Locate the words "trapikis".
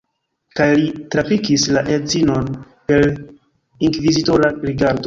1.15-1.67